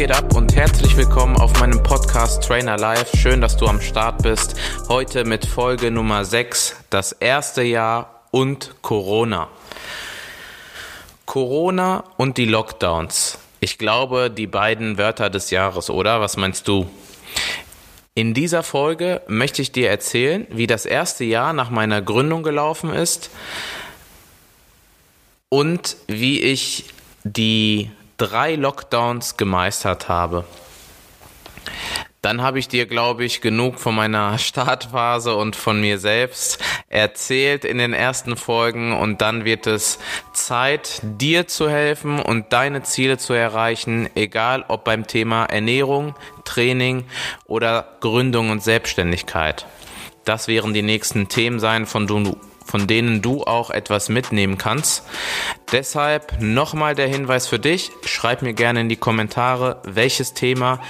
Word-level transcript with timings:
Geht 0.00 0.12
ab 0.12 0.34
und 0.34 0.56
herzlich 0.56 0.96
willkommen 0.96 1.36
auf 1.36 1.60
meinem 1.60 1.82
Podcast 1.82 2.42
Trainer 2.42 2.78
Live. 2.78 3.10
Schön, 3.18 3.42
dass 3.42 3.58
du 3.58 3.66
am 3.66 3.82
Start 3.82 4.22
bist. 4.22 4.56
Heute 4.88 5.26
mit 5.26 5.44
Folge 5.44 5.90
Nummer 5.90 6.24
6, 6.24 6.74
das 6.88 7.12
erste 7.12 7.60
Jahr 7.60 8.22
und 8.30 8.76
Corona. 8.80 9.48
Corona 11.26 12.04
und 12.16 12.38
die 12.38 12.46
Lockdowns. 12.46 13.36
Ich 13.60 13.76
glaube, 13.76 14.30
die 14.30 14.46
beiden 14.46 14.96
Wörter 14.96 15.28
des 15.28 15.50
Jahres, 15.50 15.90
oder? 15.90 16.22
Was 16.22 16.38
meinst 16.38 16.66
du? 16.66 16.88
In 18.14 18.32
dieser 18.32 18.62
Folge 18.62 19.20
möchte 19.28 19.60
ich 19.60 19.70
dir 19.70 19.90
erzählen, 19.90 20.46
wie 20.48 20.66
das 20.66 20.86
erste 20.86 21.24
Jahr 21.24 21.52
nach 21.52 21.68
meiner 21.68 22.00
Gründung 22.00 22.42
gelaufen 22.42 22.88
ist 22.94 23.28
und 25.50 25.98
wie 26.06 26.40
ich 26.40 26.86
die 27.22 27.90
drei 28.20 28.54
Lockdowns 28.54 29.38
gemeistert 29.38 30.10
habe. 30.10 30.44
Dann 32.20 32.42
habe 32.42 32.58
ich 32.58 32.68
dir, 32.68 32.84
glaube 32.84 33.24
ich, 33.24 33.40
genug 33.40 33.80
von 33.80 33.94
meiner 33.94 34.36
Startphase 34.38 35.34
und 35.34 35.56
von 35.56 35.80
mir 35.80 35.98
selbst 35.98 36.62
erzählt 36.88 37.64
in 37.64 37.78
den 37.78 37.94
ersten 37.94 38.36
Folgen 38.36 38.92
und 38.92 39.22
dann 39.22 39.46
wird 39.46 39.66
es 39.66 39.98
Zeit, 40.34 41.00
dir 41.02 41.46
zu 41.46 41.70
helfen 41.70 42.20
und 42.20 42.52
deine 42.52 42.82
Ziele 42.82 43.16
zu 43.16 43.32
erreichen, 43.32 44.10
egal 44.14 44.66
ob 44.68 44.84
beim 44.84 45.06
Thema 45.06 45.46
Ernährung, 45.46 46.14
Training 46.44 47.04
oder 47.46 47.96
Gründung 48.00 48.50
und 48.50 48.62
Selbstständigkeit. 48.62 49.66
Das 50.26 50.46
wären 50.46 50.74
die 50.74 50.82
nächsten 50.82 51.28
Themen 51.28 51.58
sein, 51.58 51.86
von, 51.86 52.06
du, 52.06 52.36
von 52.70 52.86
denen 52.86 53.20
du 53.20 53.42
auch 53.42 53.70
etwas 53.70 54.08
mitnehmen 54.08 54.56
kannst. 54.56 55.04
Deshalb 55.72 56.40
nochmal 56.40 56.94
der 56.94 57.08
Hinweis 57.08 57.48
für 57.48 57.58
dich. 57.58 57.90
Schreib 58.04 58.42
mir 58.42 58.54
gerne 58.54 58.82
in 58.82 58.88
die 58.88 58.96
Kommentare, 58.96 59.82
welches 59.84 60.34
Thema 60.34 60.80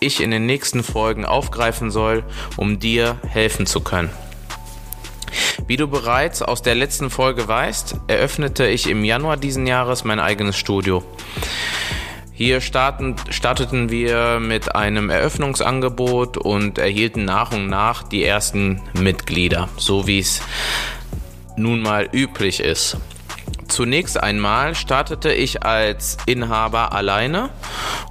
ich 0.00 0.20
in 0.20 0.30
den 0.30 0.44
nächsten 0.46 0.82
Folgen 0.82 1.24
aufgreifen 1.24 1.90
soll, 1.90 2.24
um 2.56 2.78
dir 2.78 3.16
helfen 3.26 3.66
zu 3.66 3.80
können. 3.80 4.10
Wie 5.66 5.76
du 5.76 5.86
bereits 5.86 6.42
aus 6.42 6.60
der 6.62 6.74
letzten 6.74 7.08
Folge 7.08 7.46
weißt, 7.48 7.96
eröffnete 8.08 8.66
ich 8.66 8.88
im 8.88 9.04
Januar 9.04 9.36
diesen 9.36 9.66
Jahres 9.66 10.04
mein 10.04 10.20
eigenes 10.20 10.56
Studio. 10.56 11.02
Hier 12.32 12.62
starten, 12.62 13.16
starteten 13.28 13.90
wir 13.90 14.40
mit 14.40 14.74
einem 14.74 15.10
Eröffnungsangebot 15.10 16.38
und 16.38 16.78
erhielten 16.78 17.26
nach 17.26 17.52
und 17.52 17.68
nach 17.68 18.02
die 18.02 18.24
ersten 18.24 18.80
Mitglieder, 18.94 19.68
so 19.76 20.06
wie 20.06 20.20
es 20.20 20.40
nun 21.60 21.80
mal 21.82 22.08
üblich 22.12 22.60
ist. 22.60 22.96
Zunächst 23.68 24.20
einmal 24.20 24.74
startete 24.74 25.32
ich 25.32 25.62
als 25.62 26.16
Inhaber 26.26 26.92
alleine 26.92 27.50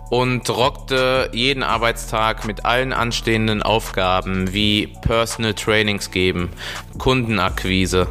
und 0.10 0.50
rockte 0.50 1.30
jeden 1.34 1.64
Arbeitstag 1.64 2.46
mit 2.46 2.66
allen 2.66 2.94
anstehenden 2.94 3.62
Aufgaben 3.62 4.54
wie 4.54 4.88
Personal 5.02 5.54
Trainings 5.54 6.12
geben, 6.12 6.50
Kundenakquise, 6.98 8.08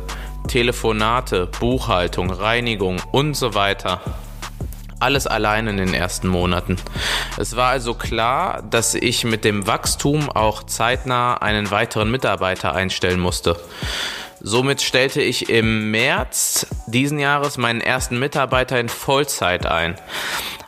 Telefonate, 0.46 1.46
Buchhaltung, 1.58 2.30
Reinigung 2.30 3.00
und 3.12 3.34
so 3.34 3.54
weiter. 3.54 4.02
Alles 5.00 5.26
allein 5.26 5.68
in 5.68 5.76
den 5.76 5.94
ersten 5.94 6.28
Monaten. 6.28 6.76
Es 7.38 7.56
war 7.56 7.70
also 7.70 7.94
klar, 7.94 8.62
dass 8.68 8.94
ich 8.94 9.24
mit 9.24 9.44
dem 9.44 9.66
Wachstum 9.66 10.28
auch 10.28 10.64
zeitnah 10.64 11.34
einen 11.34 11.70
weiteren 11.70 12.10
Mitarbeiter 12.10 12.74
einstellen 12.74 13.20
musste. 13.20 13.56
Somit 14.40 14.82
stellte 14.82 15.20
ich 15.20 15.48
im 15.48 15.90
März 15.90 16.66
diesen 16.86 17.18
Jahres 17.18 17.58
meinen 17.58 17.80
ersten 17.80 18.18
Mitarbeiter 18.18 18.78
in 18.78 18.88
Vollzeit 18.88 19.66
ein 19.66 19.96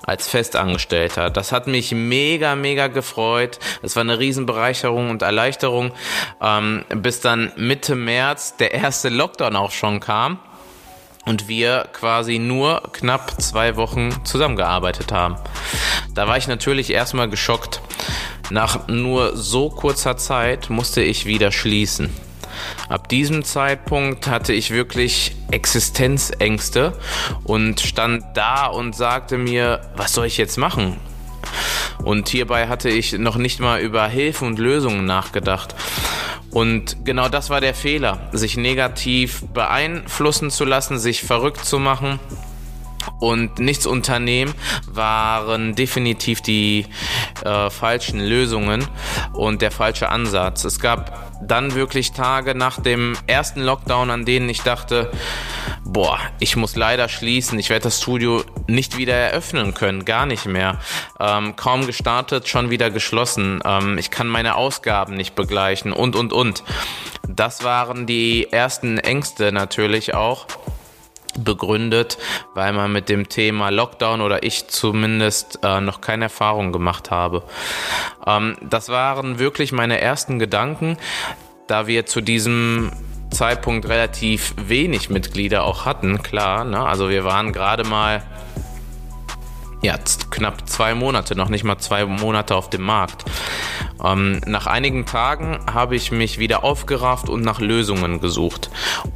als 0.02 0.28
Festangestellter. 0.28 1.30
Das 1.30 1.52
hat 1.52 1.68
mich 1.68 1.92
mega, 1.92 2.56
mega 2.56 2.88
gefreut. 2.88 3.60
Es 3.82 3.94
war 3.94 4.00
eine 4.00 4.18
Riesenbereicherung 4.18 5.10
und 5.10 5.22
Erleichterung, 5.22 5.92
ähm, 6.40 6.84
bis 6.88 7.20
dann 7.20 7.52
Mitte 7.56 7.94
März 7.94 8.56
der 8.56 8.74
erste 8.74 9.08
Lockdown 9.08 9.54
auch 9.54 9.70
schon 9.70 10.00
kam 10.00 10.40
und 11.26 11.46
wir 11.46 11.88
quasi 11.92 12.38
nur 12.38 12.82
knapp 12.92 13.40
zwei 13.40 13.76
Wochen 13.76 14.24
zusammengearbeitet 14.24 15.12
haben. 15.12 15.36
Da 16.14 16.26
war 16.26 16.36
ich 16.36 16.48
natürlich 16.48 16.90
erstmal 16.90 17.28
geschockt. 17.28 17.80
Nach 18.50 18.88
nur 18.88 19.36
so 19.36 19.70
kurzer 19.70 20.16
Zeit 20.16 20.70
musste 20.70 21.02
ich 21.02 21.24
wieder 21.24 21.52
schließen. 21.52 22.10
Ab 22.88 23.08
diesem 23.08 23.44
Zeitpunkt 23.44 24.26
hatte 24.26 24.52
ich 24.52 24.70
wirklich 24.70 25.36
Existenzängste 25.50 26.92
und 27.44 27.80
stand 27.80 28.24
da 28.34 28.66
und 28.66 28.94
sagte 28.96 29.38
mir, 29.38 29.80
was 29.96 30.12
soll 30.12 30.26
ich 30.26 30.36
jetzt 30.36 30.56
machen? 30.56 30.96
Und 32.02 32.28
hierbei 32.28 32.68
hatte 32.68 32.88
ich 32.88 33.12
noch 33.12 33.36
nicht 33.36 33.60
mal 33.60 33.80
über 33.80 34.06
Hilfen 34.06 34.48
und 34.48 34.58
Lösungen 34.58 35.04
nachgedacht. 35.04 35.74
Und 36.50 37.04
genau 37.04 37.28
das 37.28 37.50
war 37.50 37.60
der 37.60 37.74
Fehler, 37.74 38.28
sich 38.32 38.56
negativ 38.56 39.44
beeinflussen 39.54 40.50
zu 40.50 40.64
lassen, 40.64 40.98
sich 40.98 41.22
verrückt 41.22 41.64
zu 41.64 41.78
machen 41.78 42.18
und 43.18 43.58
nichts 43.58 43.86
unternehmen 43.86 44.54
waren 44.86 45.74
definitiv 45.74 46.40
die 46.40 46.86
äh, 47.44 47.70
falschen 47.70 48.20
Lösungen 48.20 48.86
und 49.32 49.62
der 49.62 49.70
falsche 49.70 50.08
Ansatz. 50.08 50.64
Es 50.64 50.80
gab 50.80 51.30
dann 51.42 51.74
wirklich 51.74 52.12
Tage 52.12 52.54
nach 52.54 52.80
dem 52.80 53.16
ersten 53.26 53.62
Lockdown, 53.62 54.10
an 54.10 54.24
denen 54.24 54.48
ich 54.48 54.62
dachte, 54.62 55.10
boah, 55.84 56.18
ich 56.38 56.56
muss 56.56 56.76
leider 56.76 57.08
schließen, 57.08 57.58
ich 57.58 57.70
werde 57.70 57.84
das 57.84 58.00
Studio 58.00 58.44
nicht 58.66 58.98
wieder 58.98 59.14
eröffnen 59.14 59.74
können, 59.74 60.04
gar 60.04 60.26
nicht 60.26 60.46
mehr. 60.46 60.78
Ähm, 61.18 61.56
kaum 61.56 61.86
gestartet, 61.86 62.48
schon 62.48 62.70
wieder 62.70 62.90
geschlossen. 62.90 63.60
Ähm, 63.64 63.96
ich 63.98 64.10
kann 64.10 64.28
meine 64.28 64.56
Ausgaben 64.56 65.16
nicht 65.16 65.34
begleichen 65.34 65.92
und, 65.92 66.14
und, 66.14 66.32
und. 66.32 66.62
Das 67.26 67.64
waren 67.64 68.06
die 68.06 68.52
ersten 68.52 68.98
Ängste 68.98 69.52
natürlich 69.52 70.14
auch 70.14 70.46
begründet, 71.38 72.18
weil 72.54 72.72
man 72.72 72.92
mit 72.92 73.08
dem 73.08 73.28
Thema 73.28 73.70
Lockdown 73.70 74.20
oder 74.20 74.42
ich 74.42 74.68
zumindest 74.68 75.60
äh, 75.62 75.80
noch 75.80 76.00
keine 76.00 76.24
Erfahrung 76.24 76.72
gemacht 76.72 77.10
habe. 77.10 77.42
Ähm, 78.26 78.56
das 78.62 78.88
waren 78.88 79.38
wirklich 79.38 79.72
meine 79.72 80.00
ersten 80.00 80.38
Gedanken, 80.38 80.96
da 81.66 81.86
wir 81.86 82.06
zu 82.06 82.20
diesem 82.20 82.90
Zeitpunkt 83.30 83.88
relativ 83.88 84.54
wenig 84.56 85.08
Mitglieder 85.08 85.64
auch 85.64 85.84
hatten, 85.84 86.22
klar. 86.22 86.64
Ne? 86.64 86.80
Also 86.80 87.08
wir 87.08 87.24
waren 87.24 87.52
gerade 87.52 87.84
mal 87.84 88.22
ja, 89.82 89.96
knapp 90.30 90.68
zwei 90.68 90.94
Monate, 90.94 91.34
noch 91.36 91.48
nicht 91.48 91.64
mal 91.64 91.78
zwei 91.78 92.04
Monate 92.04 92.54
auf 92.54 92.68
dem 92.70 92.82
Markt. 92.82 93.24
Ähm, 94.04 94.40
nach 94.46 94.66
einigen 94.66 95.06
Tagen 95.06 95.60
habe 95.72 95.96
ich 95.96 96.12
mich 96.12 96.38
wieder 96.38 96.64
aufgerafft 96.64 97.28
und 97.28 97.42
nach 97.42 97.60
Lösungen 97.60 98.20
gesucht. 98.20 98.70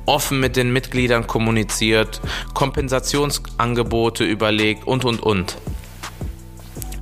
Offen 0.07 0.41
mit 0.41 0.57
den 0.57 0.73
Mitgliedern 0.73 1.27
kommuniziert, 1.27 2.21
Kompensationsangebote 2.53 4.25
überlegt 4.25 4.87
und, 4.87 5.05
und, 5.05 5.23
und. 5.23 5.59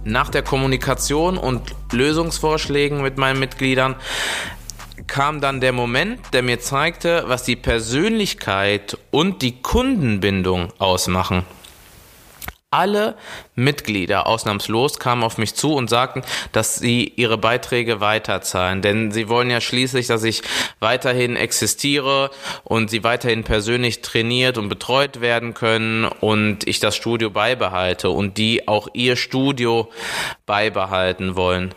Nach 0.04 0.30
der 0.30 0.42
Kommunikation 0.42 1.38
und 1.38 1.74
Lösungsvorschlägen 1.92 3.02
mit 3.02 3.18
meinen 3.18 3.38
Mitgliedern 3.38 3.96
kam 5.06 5.40
dann 5.40 5.60
der 5.60 5.72
Moment, 5.72 6.20
der 6.32 6.42
mir 6.42 6.58
zeigte, 6.58 7.24
was 7.26 7.44
die 7.44 7.56
Persönlichkeit 7.56 8.96
und 9.10 9.42
die 9.42 9.60
Kundenbindung 9.60 10.72
ausmachen. 10.78 11.44
Alle 12.70 13.16
Mitglieder 13.54 14.26
ausnahmslos 14.26 14.98
kamen 14.98 15.22
auf 15.22 15.36
mich 15.36 15.54
zu 15.54 15.74
und 15.74 15.90
sagten, 15.90 16.22
dass 16.52 16.76
sie 16.76 17.12
ihre 17.16 17.36
Beiträge 17.36 18.00
weiterzahlen. 18.00 18.80
Denn 18.80 19.12
sie 19.12 19.28
wollen 19.28 19.50
ja 19.50 19.60
schließlich, 19.60 20.06
dass 20.06 20.24
ich 20.24 20.42
weiterhin 20.80 21.36
existiere 21.36 22.30
und 22.64 22.88
sie 22.88 23.04
weiterhin 23.04 23.44
persönlich 23.44 24.00
trainiert 24.00 24.56
und 24.56 24.70
betreut 24.70 25.20
werden 25.20 25.52
können 25.52 26.06
und 26.06 26.66
ich 26.66 26.80
das 26.80 26.96
Studio 26.96 27.28
beibehalte 27.28 28.08
und 28.08 28.38
die 28.38 28.68
auch 28.68 28.88
ihr 28.94 29.16
Studio 29.16 29.90
beibehalten 30.46 31.36
wollen. 31.36 31.74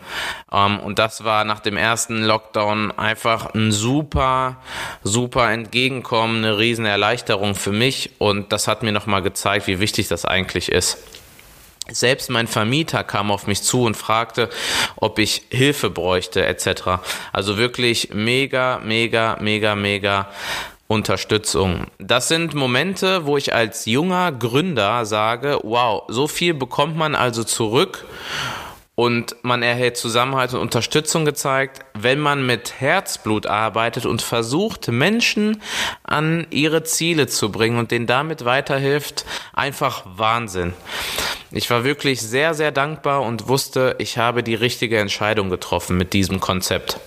Ähm, 0.51 0.79
und 0.79 0.97
das 0.97 1.25
war 1.25 1.43
nach 1.43 1.59
dem 1.59 1.75
ersten 1.75 2.23
Lockdown 2.23 2.91
einfach 2.97 3.53
ein 3.53 3.73
super, 3.73 4.57
super 5.03 5.51
Entgegenkommen, 5.51 6.37
eine 6.37 6.57
riesen 6.57 6.85
Erleichterung 6.85 7.55
für 7.55 7.73
mich 7.73 8.11
und 8.17 8.53
das 8.53 8.69
hat 8.69 8.81
mir 8.81 8.93
nochmal 8.93 9.21
gezeigt, 9.21 9.67
wie 9.67 9.81
wichtig 9.81 10.07
das 10.07 10.23
eigentlich 10.23 10.71
ist. 10.71 10.97
Selbst 11.91 12.29
mein 12.29 12.47
Vermieter 12.47 13.03
kam 13.03 13.31
auf 13.31 13.47
mich 13.47 13.61
zu 13.61 13.83
und 13.83 13.95
fragte, 13.95 14.49
ob 14.95 15.19
ich 15.19 15.43
Hilfe 15.49 15.89
bräuchte 15.89 16.45
etc. 16.45 16.99
Also 17.31 17.57
wirklich 17.57 18.09
mega, 18.13 18.79
mega, 18.83 19.37
mega, 19.39 19.75
mega 19.75 20.29
Unterstützung. 20.87 21.87
Das 21.97 22.27
sind 22.27 22.53
Momente, 22.53 23.25
wo 23.25 23.37
ich 23.37 23.53
als 23.53 23.85
junger 23.85 24.31
Gründer 24.31 25.05
sage, 25.05 25.59
wow, 25.63 26.03
so 26.07 26.27
viel 26.27 26.53
bekommt 26.53 26.95
man 26.95 27.15
also 27.15 27.43
zurück 27.43 28.05
und 28.95 29.35
man 29.43 29.61
erhält 29.61 29.97
Zusammenhalt 29.97 30.53
und 30.53 30.61
Unterstützung 30.61 31.25
gezeigt, 31.25 31.85
wenn 31.93 32.19
man 32.19 32.45
mit 32.45 32.79
Herzblut 32.79 33.45
arbeitet 33.45 34.05
und 34.05 34.21
versucht, 34.21 34.87
Menschen 34.87 35.61
an 36.03 36.47
ihre 36.49 36.83
Ziele 36.83 37.27
zu 37.27 37.51
bringen 37.51 37.77
und 37.77 37.91
denen 37.91 38.07
damit 38.07 38.45
weiterhilft. 38.45 39.25
Einfach 39.53 40.03
Wahnsinn. 40.05 40.73
Ich 41.51 41.69
war 41.69 41.83
wirklich 41.83 42.21
sehr, 42.21 42.53
sehr 42.53 42.71
dankbar 42.71 43.21
und 43.21 43.49
wusste, 43.49 43.95
ich 43.99 44.17
habe 44.17 44.43
die 44.43 44.55
richtige 44.55 44.97
Entscheidung 44.97 45.49
getroffen 45.49 45.97
mit 45.97 46.13
diesem 46.13 46.39
Konzept. 46.39 46.99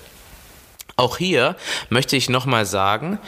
Auch 0.97 1.17
hier 1.17 1.57
möchte 1.89 2.17
ich 2.17 2.29
nochmal 2.29 2.67
sagen, 2.67 3.19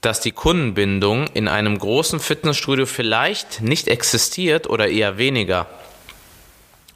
dass 0.00 0.20
die 0.20 0.30
Kundenbindung 0.32 1.26
in 1.34 1.48
einem 1.48 1.78
großen 1.78 2.20
Fitnessstudio 2.20 2.86
vielleicht 2.86 3.60
nicht 3.60 3.88
existiert 3.88 4.68
oder 4.70 4.88
eher 4.88 5.18
weniger. 5.18 5.66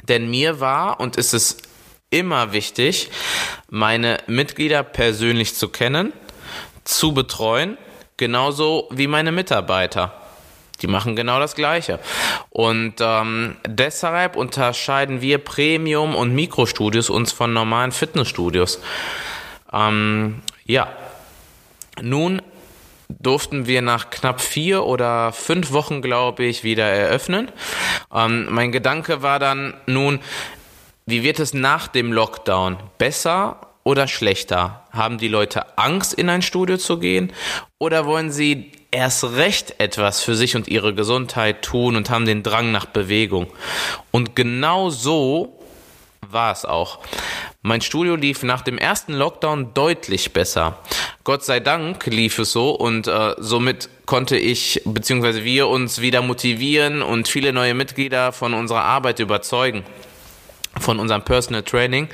Denn 0.03 0.31
mir 0.31 0.61
war 0.61 1.01
und 1.01 1.17
ist 1.17 1.33
es 1.33 1.59
immer 2.11 2.53
wichtig, 2.53 3.11
meine 3.71 4.19
Mitglieder 4.27 4.83
persönlich 4.83 5.55
zu 5.55 5.69
kennen, 5.69 6.13
zu 6.85 7.15
betreuen, 7.15 7.79
genauso 8.17 8.89
wie 8.91 9.07
meine 9.07 9.33
Mitarbeiter. 9.33 10.13
Die 10.83 10.89
machen 10.89 11.15
genau 11.15 11.39
das 11.39 11.55
Gleiche. 11.55 12.01
Und 12.51 12.95
ähm, 13.01 13.57
deshalb 13.67 14.37
unterscheiden 14.37 15.21
wir 15.21 15.39
Premium- 15.39 16.17
und 16.17 16.35
Mikrostudios 16.35 17.09
uns 17.09 17.33
von 17.33 17.53
normalen 17.53 17.93
Fitnessstudios. 17.93 18.81
Ähm, 19.73 20.43
ja, 20.65 20.89
nun 22.01 22.43
durften 23.19 23.67
wir 23.67 23.83
nach 23.83 24.11
knapp 24.11 24.41
vier 24.41 24.85
oder 24.85 25.33
fünf 25.33 25.73
Wochen, 25.73 26.03
glaube 26.03 26.45
ich, 26.45 26.65
wieder 26.65 26.85
eröffnen. 26.85 27.51
Ähm, 28.15 28.47
mein 28.51 28.73
Gedanke 28.73 29.23
war 29.23 29.39
dann 29.39 29.75
nun, 29.87 30.21
wie 31.07 31.23
wird 31.23 31.41
es 31.41 31.53
nach 31.53 31.89
dem 31.89 32.13
Lockdown? 32.13 32.77
Besser 32.99 33.57
oder 33.85 34.07
schlechter? 34.07 34.85
Haben 34.93 35.19
die 35.19 35.29
Leute 35.29 35.77
Angst, 35.79 36.15
in 36.15 36.29
ein 36.29 36.43
Studio 36.43 36.77
zu 36.77 36.99
gehen? 36.99 37.33
Oder 37.79 38.07
wollen 38.07 38.31
sie 38.31 38.73
erst 38.91 39.25
recht 39.25 39.81
etwas 39.81 40.23
für 40.23 40.37
sich 40.37 40.55
und 40.55 40.69
ihre 40.69 40.95
Gesundheit 40.95 41.63
tun 41.63 41.97
und 41.97 42.11
haben 42.11 42.27
den 42.27 42.43
Drang 42.43 42.71
nach 42.71 42.87
Bewegung? 42.87 43.49
Und 44.11 44.37
genau 44.37 44.91
so 44.91 45.59
war 46.31 46.53
es 46.53 46.65
auch. 46.65 47.01
Mein 47.63 47.81
Studio 47.81 48.17
lief 48.17 48.43
nach 48.43 48.63
dem 48.63 48.79
ersten 48.79 49.13
Lockdown 49.13 49.75
deutlich 49.75 50.33
besser. 50.33 50.79
Gott 51.25 51.45
sei 51.45 51.61
Dank 51.61 52.07
lief 52.07 52.39
es 52.39 52.53
so 52.53 52.71
und 52.71 53.07
äh, 53.07 53.35
somit 53.39 53.89
konnte 54.07 54.37
ich 54.37 54.83
bzw. 54.85 55.45
wir 55.45 55.69
uns 55.69 56.01
wieder 56.01 56.23
motivieren 56.23 57.03
und 57.03 57.29
viele 57.29 57.53
neue 57.53 57.75
Mitglieder 57.75 58.33
von 58.33 58.55
unserer 58.55 58.83
Arbeit 58.83 59.21
überzeugen, 59.21 59.85
von 60.81 60.99
unserem 60.99 61.23
Personal 61.23 61.63
Training 61.63 62.09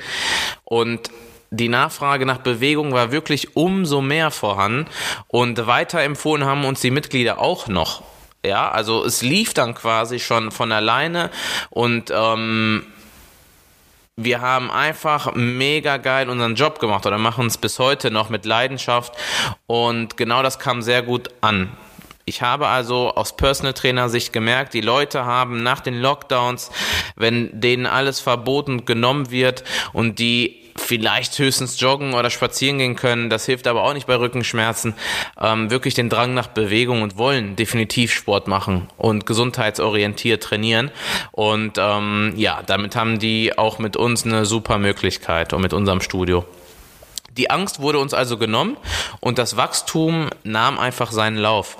und 0.63 1.09
die 1.51 1.69
Nachfrage 1.69 2.27
nach 2.27 2.39
Bewegung 2.39 2.93
war 2.93 3.11
wirklich 3.11 3.55
umso 3.55 4.01
mehr 4.01 4.29
vorhanden 4.29 4.85
und 5.27 5.65
weiterempfohlen 5.65 6.45
haben 6.45 6.63
uns 6.65 6.81
die 6.81 6.91
Mitglieder 6.91 7.39
auch 7.39 7.67
noch. 7.67 8.03
Ja, 8.45 8.69
also 8.69 9.03
es 9.03 9.21
lief 9.21 9.53
dann 9.53 9.73
quasi 9.73 10.19
schon 10.19 10.51
von 10.51 10.71
alleine 10.71 11.31
und 11.71 12.11
ähm, 12.15 12.85
wir 14.23 14.41
haben 14.41 14.69
einfach 14.69 15.33
mega 15.35 15.97
geil 15.97 16.29
unseren 16.29 16.55
Job 16.55 16.79
gemacht 16.79 17.05
oder 17.05 17.17
machen 17.17 17.47
es 17.47 17.57
bis 17.57 17.79
heute 17.79 18.11
noch 18.11 18.29
mit 18.29 18.45
Leidenschaft 18.45 19.13
und 19.65 20.17
genau 20.17 20.43
das 20.43 20.59
kam 20.59 20.81
sehr 20.81 21.01
gut 21.01 21.29
an. 21.41 21.69
Ich 22.25 22.43
habe 22.43 22.67
also 22.67 23.15
aus 23.15 23.35
Personal 23.35 23.73
Trainer 23.73 24.07
Sicht 24.07 24.33
gemerkt, 24.33 24.75
die 24.75 24.81
Leute 24.81 25.25
haben 25.25 25.63
nach 25.63 25.79
den 25.79 25.99
Lockdowns, 25.99 26.69
wenn 27.15 27.59
denen 27.59 27.87
alles 27.87 28.19
verboten 28.19 28.85
genommen 28.85 29.31
wird 29.31 29.63
und 29.93 30.19
die 30.19 30.58
vielleicht 30.79 31.37
höchstens 31.37 31.79
joggen 31.79 32.13
oder 32.13 32.29
spazieren 32.29 32.77
gehen 32.77 32.95
können, 32.95 33.29
das 33.29 33.45
hilft 33.45 33.67
aber 33.67 33.83
auch 33.83 33.93
nicht 33.93 34.07
bei 34.07 34.15
Rückenschmerzen, 34.15 34.93
ähm, 35.39 35.69
wirklich 35.69 35.93
den 35.93 36.09
Drang 36.09 36.33
nach 36.33 36.47
Bewegung 36.47 37.01
und 37.01 37.17
wollen 37.17 37.55
definitiv 37.55 38.13
Sport 38.13 38.47
machen 38.47 38.87
und 38.97 39.25
gesundheitsorientiert 39.25 40.43
trainieren. 40.43 40.91
Und 41.31 41.77
ähm, 41.77 42.33
ja, 42.35 42.61
damit 42.65 42.95
haben 42.95 43.19
die 43.19 43.57
auch 43.57 43.79
mit 43.79 43.97
uns 43.97 44.25
eine 44.25 44.45
super 44.45 44.77
Möglichkeit 44.77 45.53
und 45.53 45.61
mit 45.61 45.73
unserem 45.73 46.01
Studio. 46.01 46.45
Die 47.37 47.49
Angst 47.49 47.79
wurde 47.79 47.99
uns 47.99 48.13
also 48.13 48.37
genommen 48.37 48.75
und 49.19 49.37
das 49.37 49.55
Wachstum 49.55 50.29
nahm 50.43 50.79
einfach 50.79 51.11
seinen 51.11 51.37
Lauf. 51.37 51.77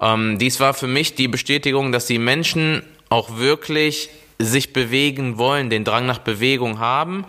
Ähm, 0.00 0.38
dies 0.38 0.60
war 0.60 0.74
für 0.74 0.86
mich 0.86 1.14
die 1.14 1.28
Bestätigung, 1.28 1.90
dass 1.90 2.06
die 2.06 2.18
Menschen 2.18 2.82
auch 3.08 3.38
wirklich 3.38 4.10
sich 4.38 4.72
bewegen 4.72 5.38
wollen, 5.38 5.70
den 5.70 5.84
Drang 5.84 6.06
nach 6.06 6.18
Bewegung 6.18 6.80
haben 6.80 7.24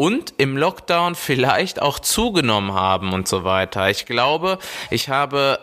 und 0.00 0.32
im 0.38 0.56
Lockdown 0.56 1.14
vielleicht 1.14 1.82
auch 1.82 1.98
zugenommen 1.98 2.72
haben 2.72 3.12
und 3.12 3.28
so 3.28 3.44
weiter. 3.44 3.90
Ich 3.90 4.06
glaube, 4.06 4.58
ich 4.88 5.10
habe 5.10 5.58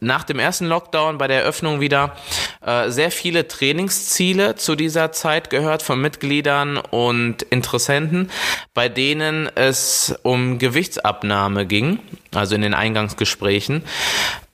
nach 0.00 0.24
dem 0.24 0.38
ersten 0.38 0.64
Lockdown 0.64 1.18
bei 1.18 1.28
der 1.28 1.42
Eröffnung 1.42 1.80
wieder 1.80 2.16
äh, 2.64 2.88
sehr 2.88 3.10
viele 3.10 3.48
Trainingsziele 3.48 4.56
zu 4.56 4.76
dieser 4.76 5.12
Zeit 5.12 5.50
gehört 5.50 5.82
von 5.82 6.00
Mitgliedern 6.00 6.78
und 6.78 7.42
Interessenten, 7.42 8.30
bei 8.72 8.88
denen 8.88 9.54
es 9.56 10.18
um 10.22 10.58
Gewichtsabnahme 10.58 11.66
ging, 11.66 11.98
also 12.34 12.54
in 12.54 12.62
den 12.62 12.72
Eingangsgesprächen 12.72 13.84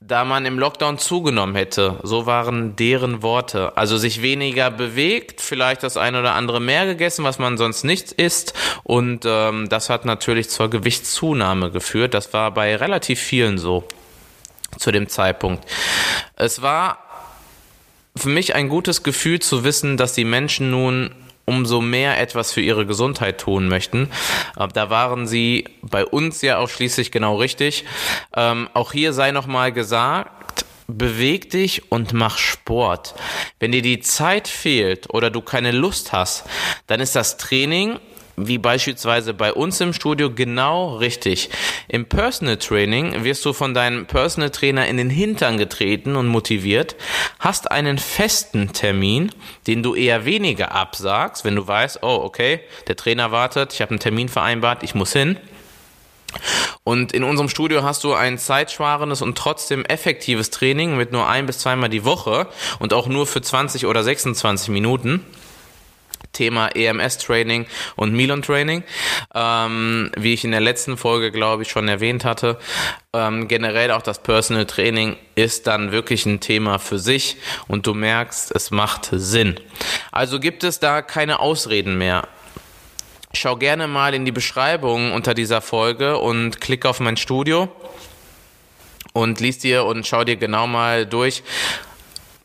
da 0.09 0.25
man 0.25 0.47
im 0.47 0.59
Lockdown 0.59 0.99
zugenommen 0.99 1.55
hätte. 1.55 2.01
So 2.03 2.25
waren 2.25 2.75
deren 2.77 3.23
Worte. 3.23 3.77
Also 3.77 3.99
sich 3.99 4.23
weniger 4.23 4.71
bewegt, 4.71 5.43
vielleicht 5.43 5.83
das 5.83 5.99
eine 5.99 6.21
oder 6.21 6.35
andere 6.35 6.61
mehr 6.61 6.87
gegessen, 6.87 7.25
was 7.25 7.39
man 7.39 7.59
sonst 7.59 7.85
nicht 7.85 8.13
isst. 8.13 8.55
Und 8.85 9.25
ähm, 9.27 9.69
das 9.69 9.91
hat 9.91 10.07
natürlich 10.07 10.49
zur 10.49 10.71
Gewichtszunahme 10.71 11.71
geführt. 11.71 12.15
Das 12.15 12.33
war 12.33 12.53
bei 12.53 12.75
relativ 12.75 13.21
vielen 13.21 13.59
so 13.59 13.85
zu 14.79 14.91
dem 14.93 15.09
Zeitpunkt. 15.09 15.69
Es 16.37 16.63
war 16.63 16.99
für 18.17 18.31
mich 18.31 18.55
ein 18.55 18.71
gutes 18.71 19.03
Gefühl 19.03 19.41
zu 19.41 19.63
wissen, 19.63 19.99
dass 19.99 20.15
die 20.15 20.25
Menschen 20.25 20.71
nun 20.71 21.11
umso 21.49 21.81
mehr 21.81 22.21
etwas 22.21 22.53
für 22.53 22.61
ihre 22.61 22.85
Gesundheit 22.85 23.41
tun 23.41 23.69
möchten. 23.69 24.11
Da 24.75 24.91
waren 24.91 25.27
sie 25.27 25.65
bei 25.81 26.05
uns 26.05 26.43
ja 26.43 26.59
auch 26.59 26.69
schließlich 26.69 27.11
genau 27.11 27.37
richtig. 27.37 27.87
Ähm, 28.37 28.69
auch 28.75 28.93
hier 28.93 29.15
sei 29.15 29.33
nochmal 29.33 29.73
gesagt, 29.73 30.67
beweg 30.89 31.49
dich 31.49 31.91
und 31.91 32.13
mach 32.13 32.37
Sport. 32.37 33.15
Wenn 33.59 33.73
dir 33.73 33.81
die 33.81 34.01
Zeit 34.01 34.47
fehlt 34.47 35.09
oder 35.11 35.31
du 35.31 35.41
keine 35.41 35.73
Lust 35.73 36.13
hast, 36.13 36.45
dann 36.87 37.01
ist 37.01 37.17
das 37.17 37.39
Training 37.39 37.99
wie 38.47 38.59
beispielsweise 38.59 39.35
bei 39.35 39.53
uns 39.53 39.81
im 39.81 39.93
Studio 39.93 40.31
genau 40.33 40.97
richtig. 40.97 41.51
Im 41.89 42.07
Personal 42.07 42.57
Training 42.57 43.25
wirst 43.25 43.45
du 43.45 43.53
von 43.53 43.75
deinem 43.75 44.07
Personal 44.07 44.51
Trainer 44.51 44.87
in 44.87 44.97
den 44.97 45.11
Hintern 45.11 45.59
getreten 45.59 46.17
und 46.17 46.27
motiviert, 46.27 46.97
hast 47.39 47.71
einen 47.71 47.99
festen 47.99 48.73
Termin, 48.73 49.33
den 49.67 49.83
du 49.83 49.95
eher 49.95 50.25
weniger 50.25 50.73
absagst, 50.73 51.45
wenn 51.45 51.57
du 51.57 51.67
weißt, 51.67 52.03
oh 52.03 52.21
okay, 52.23 52.61
der 52.87 52.97
Trainer 52.97 53.33
wartet, 53.33 53.73
ich 53.73 53.81
habe 53.81 53.91
einen 53.91 54.01
Termin 54.01 54.29
vereinbart, 54.29 54.83
ich 54.83 54.95
muss 54.95 55.13
hin. 55.13 55.39
Und 56.85 57.13
in 57.13 57.25
unserem 57.25 57.49
Studio 57.49 57.83
hast 57.83 58.05
du 58.05 58.15
ein 58.15 58.39
zeitsparendes 58.39 59.23
und 59.23 59.37
trotzdem 59.37 59.85
effektives 59.85 60.51
Training 60.51 60.97
mit 60.97 61.13
nur 61.13 61.27
ein 61.27 61.47
bis 61.47 61.59
zweimal 61.59 61.89
die 61.89 62.05
Woche 62.05 62.49
und 62.79 62.93
auch 62.93 63.07
nur 63.07 63.27
für 63.27 63.41
20 63.41 63.87
oder 63.87 64.03
26 64.03 64.69
Minuten. 64.69 65.25
Thema 66.39 66.69
EMS-Training 66.69 67.67
und 67.97 68.13
Milon-Training, 68.15 68.85
ähm, 69.35 70.13
wie 70.17 70.35
ich 70.35 70.45
in 70.45 70.53
der 70.53 70.61
letzten 70.61 70.97
Folge, 70.97 71.33
glaube 71.33 71.65
ich, 71.65 71.69
schon 71.69 71.89
erwähnt 71.89 72.25
hatte. 72.25 72.59
Ähm, 73.13 73.49
generell 73.49 73.91
auch 73.91 74.03
das 74.03 74.23
Personal 74.23 74.65
Training 74.65 75.17
ist 75.35 75.67
dann 75.67 75.91
wirklich 75.91 76.27
ein 76.27 76.39
Thema 76.39 76.79
für 76.79 77.01
sich 77.01 77.39
und 77.67 77.89
du 77.89 77.95
merkst, 77.95 78.55
es 78.55 78.71
macht 78.71 79.09
Sinn. 79.11 79.59
Also 80.13 80.39
gibt 80.39 80.63
es 80.63 80.79
da 80.79 81.03
keine 81.03 81.41
Ausreden 81.41 81.99
mehr. 81.99 82.29
Schau 83.35 83.57
gerne 83.57 83.89
mal 83.89 84.15
in 84.15 84.25
die 84.25 84.33
Beschreibung 84.33 85.13
unter 85.13 85.35
dieser 85.35 85.61
Folge 85.61 86.19
und 86.19 86.61
klick 86.61 86.87
auf 86.87 87.01
mein 87.01 87.17
Studio 87.17 87.69
und 89.13 89.41
liest 89.41 89.65
dir 89.65 89.85
und 89.87 90.07
schau 90.07 90.23
dir 90.23 90.37
genau 90.37 90.69
mal 90.69 91.05
durch, 91.05 91.43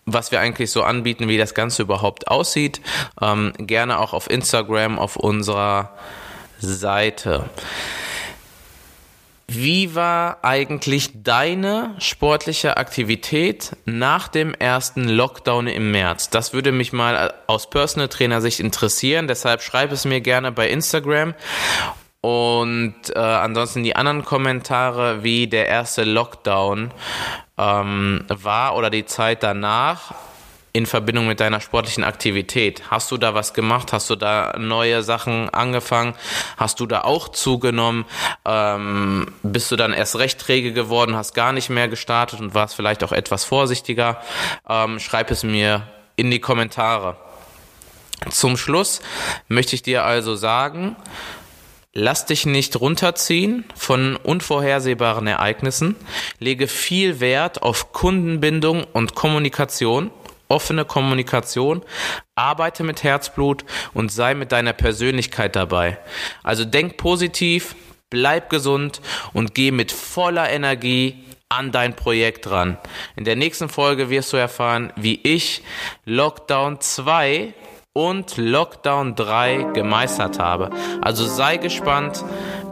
was 0.06 0.32
wir 0.32 0.40
eigentlich 0.40 0.72
so 0.72 0.84
anbieten, 0.84 1.28
wie 1.28 1.38
das 1.38 1.54
Ganze 1.54 1.84
überhaupt 1.84 2.28
aussieht. 2.28 2.82
Ähm, 3.22 3.54
gerne 3.58 4.00
auch 4.00 4.14
auf 4.14 4.30
Instagram 4.30 5.00
auf 5.00 5.16
unserer 5.16 5.92
Seite. 6.60 7.50
Wie 9.48 9.94
war 9.94 10.40
eigentlich 10.42 11.12
deine 11.14 11.96
sportliche 12.00 12.78
Aktivität 12.78 13.76
nach 13.86 14.28
dem 14.28 14.54
ersten 14.54 15.08
Lockdown 15.08 15.68
im 15.68 15.92
März? 15.92 16.30
Das 16.30 16.54
würde 16.54 16.72
mich 16.72 16.94
mal 16.94 17.34
aus 17.46 17.70
Personal 17.70 18.08
Trainer 18.08 18.42
Sicht 18.42 18.60
interessieren. 18.60 19.28
Deshalb 19.28 19.62
schreib 19.62 19.92
es 19.92 20.06
mir 20.06 20.22
gerne 20.22 20.52
bei 20.52 20.70
Instagram. 20.70 21.36
Und 22.24 22.96
äh, 23.14 23.20
ansonsten 23.20 23.84
die 23.84 23.98
anderen 23.98 24.24
Kommentare, 24.24 25.24
wie 25.24 25.48
der 25.48 25.68
erste 25.68 26.06
Lockdown 26.06 26.92
ähm, 27.58 28.24
war 28.30 28.78
oder 28.78 28.90
die 28.90 29.06
Zeit 29.06 29.44
danach, 29.44 30.14
in 30.72 30.86
Verbindung 30.86 31.28
mit 31.28 31.42
deiner 31.42 31.60
sportlichen 31.60 32.06
Aktivität? 32.06 32.90
Hast 32.90 33.12
du 33.12 33.18
da 33.18 33.34
was 33.34 33.54
gemacht? 33.54 33.92
Hast 33.92 34.10
du 34.10 34.16
da 34.16 34.56
neue 34.58 35.04
Sachen 35.04 35.50
angefangen? 35.50 36.16
Hast 36.56 36.80
du 36.80 36.86
da 36.86 37.02
auch 37.02 37.28
zugenommen? 37.28 38.06
Ähm, 38.46 39.28
bist 39.44 39.70
du 39.70 39.76
dann 39.76 39.92
erst 39.92 40.18
recht 40.18 40.40
träge 40.40 40.72
geworden, 40.72 41.18
hast 41.18 41.34
gar 41.34 41.52
nicht 41.52 41.70
mehr 41.70 41.90
gestartet 41.90 42.40
und 42.40 42.54
warst 42.54 42.74
vielleicht 42.74 43.04
auch 43.04 43.12
etwas 43.12 43.44
vorsichtiger? 43.44 44.22
Ähm, 44.70 45.02
schreib 45.02 45.30
es 45.30 45.44
mir 45.44 45.90
in 46.16 46.32
die 46.32 46.40
Kommentare. 46.40 47.18
Zum 48.30 48.56
Schluss 48.56 49.02
möchte 49.50 49.76
ich 49.76 49.84
dir 49.84 50.06
also 50.06 50.38
sagen, 50.38 50.96
Lass 51.96 52.26
dich 52.26 52.48
nicht 52.48 52.82
runterziehen 52.82 53.66
von 53.76 54.16
unvorhersehbaren 54.16 55.28
Ereignissen. 55.28 55.96
Lege 56.40 56.68
viel 56.68 57.20
Wert 57.20 57.62
auf 57.62 57.94
Kundenbindung 57.94 58.84
und 58.94 59.14
Kommunikation, 59.14 60.10
offene 60.48 60.86
Kommunikation. 60.86 61.84
Arbeite 62.34 62.84
mit 62.84 63.04
Herzblut 63.04 63.64
und 63.94 64.12
sei 64.12 64.34
mit 64.34 64.52
deiner 64.52 64.74
Persönlichkeit 64.74 65.56
dabei. 65.56 66.00
Also 66.42 66.66
denk 66.66 66.98
positiv, 66.98 67.76
bleib 68.10 68.50
gesund 68.50 69.00
und 69.34 69.54
geh 69.54 69.70
mit 69.70 69.92
voller 69.92 70.50
Energie 70.50 71.24
an 71.48 71.72
dein 71.72 71.96
Projekt 71.96 72.50
ran. 72.50 72.80
In 73.16 73.24
der 73.24 73.36
nächsten 73.36 73.70
Folge 73.70 74.10
wirst 74.10 74.34
du 74.34 74.38
erfahren, 74.38 74.92
wie 74.96 75.20
ich 75.22 75.62
Lockdown 76.06 76.82
2 76.82 77.54
und 77.94 78.38
Lockdown 78.38 79.16
3 79.16 79.72
gemeistert 79.74 80.40
habe. 80.40 80.72
Also 81.02 81.26
sei 81.26 81.58
gespannt, 81.58 82.24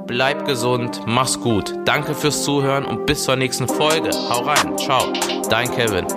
bleib 0.08 0.46
gesund, 0.46 1.02
mach's 1.06 1.40
gut. 1.40 1.74
Danke 1.86 2.16
fürs 2.16 2.44
Zuhören 2.44 2.86
und 2.86 3.06
bis 3.06 3.24
zur 3.24 3.36
nächsten 3.36 3.68
Folge. 3.68 4.10
Hau 4.30 4.42
rein, 4.42 4.78
ciao, 4.80 5.14
dein 5.50 5.72
Kevin. 5.72 6.08